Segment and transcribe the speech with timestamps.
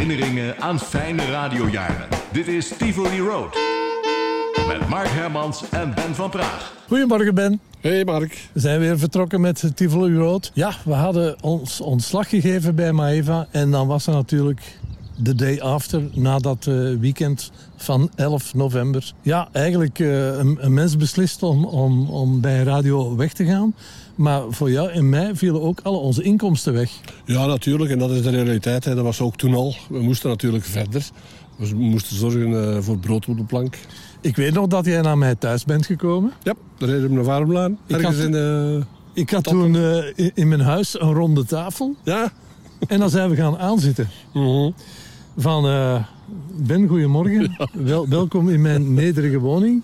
[0.00, 2.08] Herinneringen aan fijne radiojaren.
[2.32, 3.56] Dit is Tivoli Road.
[4.68, 6.74] Met Mark Hermans en Ben van Praag.
[6.88, 7.60] Goedemorgen Ben.
[7.80, 8.48] Hey Mark.
[8.52, 10.50] We zijn weer vertrokken met Tivoli Road.
[10.54, 13.46] Ja, we hadden ons ontslag gegeven bij Maeva.
[13.50, 14.60] En dan was er natuurlijk
[15.22, 19.12] de day after, na dat eh, weekend van 11 november.
[19.22, 23.74] Ja, eigenlijk uh, een, een, mens beslist om, om, om bij radio weg te gaan.
[24.14, 26.90] Maar voor jou en mij vielen ook alle onze inkomsten weg.
[27.24, 27.90] Ja, natuurlijk.
[27.90, 28.84] En dat is de realiteit.
[28.84, 28.94] Hè.
[28.94, 29.74] Dat was ook toen al.
[29.88, 31.08] We moesten natuurlijk verder.
[31.56, 33.78] We moesten zorgen uh, voor brood op de plank.
[34.20, 36.32] Ik weet nog dat jij naar mij thuis bent gekomen.
[36.42, 37.78] Ja, daar reden we naar Warmlaan.
[37.86, 38.82] Ergens had, in de...
[39.12, 41.96] Ik had toen uh, in, in, mijn huis een ronde tafel.
[42.04, 42.32] Ja.
[42.88, 44.08] En dan zijn we gaan aanzitten.
[44.32, 44.74] Mm -hmm.
[45.36, 46.04] Van, uh,
[46.56, 47.54] Ben, goedemorgen.
[47.58, 47.68] Ja.
[47.72, 49.82] Wel, welkom in mijn nederige woning.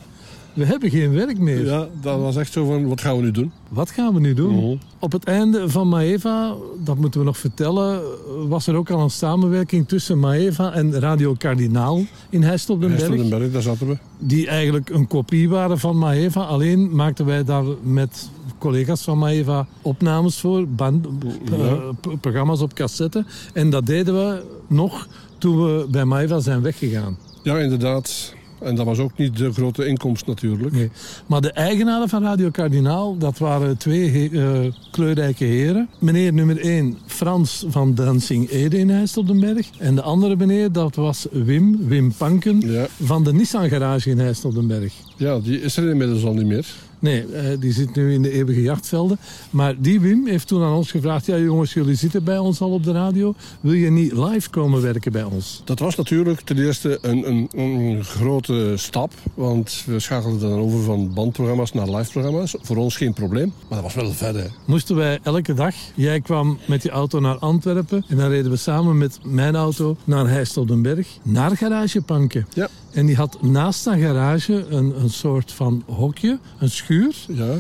[0.55, 1.65] We hebben geen werk meer.
[1.65, 3.53] Ja, dat was echt zo van, wat gaan we nu doen?
[3.69, 4.55] Wat gaan we nu doen?
[4.55, 4.79] -hmm.
[4.99, 6.55] Op het einde van Maeva,
[6.85, 8.03] dat moeten we nog vertellen,
[8.49, 12.89] was er ook al een samenwerking tussen Maeva en Radio Kardinaal in Heist op den
[12.89, 13.01] Berg.
[13.01, 13.99] Heist op den Berg, daar zaten we.
[14.19, 16.43] Die eigenlijk een kopie waren van Maeva.
[16.43, 21.07] Alleen maakten wij daar met collega's van Maeva opnames voor, band,
[21.45, 21.57] ja.
[21.57, 21.89] uh,
[22.21, 23.25] programma's op cassette.
[23.53, 27.19] En dat deden we nog toen we bij Maeva zijn weggegaan.
[27.43, 28.35] Ja, inderdaad.
[28.61, 30.73] En dat was ook niet de grote inkomst natuurlijk.
[30.73, 30.91] Nee.
[31.27, 34.59] Maar de eigenaren van Radio Kardinaal, dat waren twee uh,
[34.91, 35.89] kleurrijke heren.
[35.99, 39.71] Meneer nummer 1, Frans van Dancing Ede in IJsseldenberg.
[39.79, 42.87] En de andere meneer, dat was Wim, Wim Panken, ja.
[43.03, 44.93] van de Nissan Garage in IJsseldenberg.
[45.17, 46.67] Ja, die is er inmiddels al niet meer.
[46.99, 49.19] Nee, uh, die zit nu in de eeuwige jachtvelden.
[49.51, 51.27] Maar die Wim heeft toen aan ons gevraagd...
[51.27, 53.35] ja jongens, jullie zitten bij ons al op de radio.
[53.61, 55.63] Wil je niet live komen werken bij ons?
[55.65, 59.13] Dat was natuurlijk ten eerste een, een, een grote stap.
[59.35, 62.55] Want we schakelden dan over van bandprogramma's naar liveprogramma's.
[62.61, 64.51] Voor ons geen probleem, maar dat was wel verder.
[64.67, 65.75] Moesten wij elke dag...
[65.95, 68.05] Jij kwam met je auto naar Antwerpen...
[68.09, 71.09] en dan reden we samen met mijn auto naar Heisteldenberg...
[71.23, 72.47] naar Garage Panken.
[72.55, 72.69] Ja.
[72.97, 77.15] En die had naast dat garage een, een soort van hokje, een schuur.
[77.29, 77.55] Ja.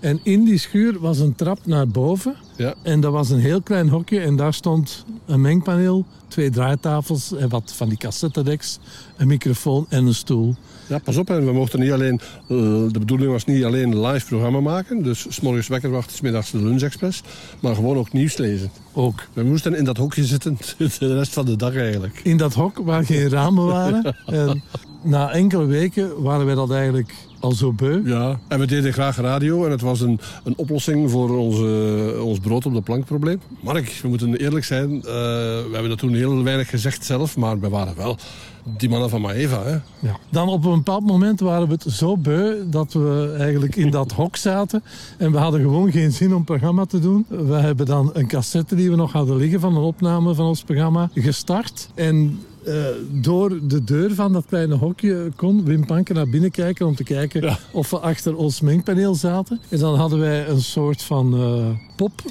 [0.00, 2.34] En in die schuur was een trap naar boven.
[2.56, 2.74] Ja.
[2.82, 4.20] En dat was een heel klein hokje.
[4.20, 8.78] En daar stond een mengpaneel, twee draaitafels en wat van die cassettedeks,
[9.16, 10.54] een microfoon en een stoel.
[10.86, 11.44] Ja, pas op, hè.
[11.44, 12.20] we mochten niet alleen...
[12.48, 12.58] Uh,
[12.92, 15.02] de bedoeling was niet alleen live programma maken.
[15.02, 17.22] Dus 's morgens wekker wachten, 's middags de lunchexpress.
[17.60, 18.70] Maar gewoon ook nieuws lezen.
[18.92, 19.28] Ook.
[19.32, 20.58] We moesten in dat hokje zitten
[20.98, 22.20] de rest van de dag eigenlijk.
[22.22, 24.16] In dat hok waar geen ramen waren.
[24.26, 24.62] en
[25.02, 28.00] na enkele weken waren wij dat eigenlijk al zo beu.
[28.04, 29.64] Ja, en we deden graag radio.
[29.64, 33.40] En het was een, een oplossing voor onze, ons brood op de plank probleem.
[33.60, 34.94] Mark, we moeten eerlijk zijn.
[34.94, 37.36] Uh, we hebben dat toen heel weinig gezegd zelf.
[37.36, 38.16] Maar we waren wel
[38.64, 39.62] die mannen van Maeva.
[39.62, 39.72] Hè?
[40.08, 40.18] Ja.
[40.30, 44.12] Dan op een bepaald moment waren we het zo beu dat we eigenlijk in dat
[44.12, 44.82] hok zaten.
[45.18, 47.26] En we hadden gewoon geen zin om programma te doen.
[47.28, 50.62] We hebben dan een cassette die we nog hadden liggen van een opname van ons
[50.62, 51.88] programma gestart.
[51.94, 56.86] En uh, door de deur van dat kleine hokje kon Wim Panken naar binnen kijken
[56.86, 57.58] om te kijken ja.
[57.72, 59.60] of we achter ons mengpaneel zaten.
[59.68, 61.68] En dan hadden wij een soort van uh,
[62.00, 62.22] pop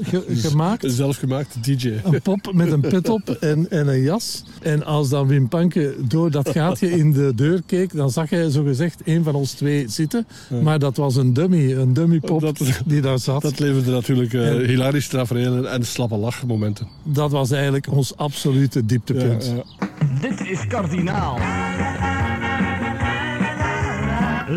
[0.00, 0.84] ge gemaakt.
[0.84, 1.94] Een zelfgemaakte DJ.
[2.04, 4.44] Een pop met een pet op en, en een jas.
[4.62, 8.50] En als dan Wim Panken door dat gaatje in de deur keek, dan zag hij
[8.50, 10.26] zogezegd een van ons twee zitten.
[10.48, 10.60] Ja.
[10.60, 13.42] Maar dat was een dummy, een dummy pop dat, die daar zat.
[13.42, 16.86] Dat leverde natuurlijk uh, en, hilarische tafereelen en slappe lachmomenten.
[17.02, 19.46] Dat was eigenlijk ons absolute dieptepunt.
[19.46, 19.88] Ja, ja.
[20.20, 21.38] Dit is Kardinaal.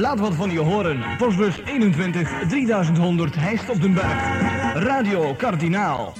[0.03, 1.03] Laat wat van je horen.
[1.17, 4.23] Postbus 21 3100 Heist op den Berg.
[4.73, 6.13] Radio Kardinaal.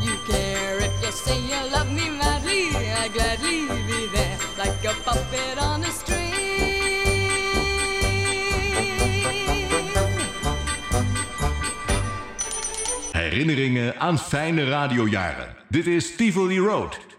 [0.00, 0.78] You care.
[0.78, 2.68] If you say you love me madly,
[3.04, 6.30] I gladly be there like a puppet on a string.
[13.12, 15.56] Herinneringen aan fijne radiojaren.
[15.68, 17.11] Dit is Tivoli Road.